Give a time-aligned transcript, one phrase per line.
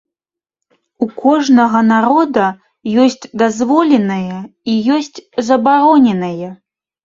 [1.05, 2.47] У кожнага народа
[3.05, 5.15] ёсць дазволенае і ёсць
[5.53, 6.49] забароненае.